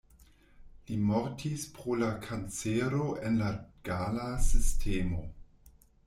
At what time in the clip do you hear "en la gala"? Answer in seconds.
3.27-4.25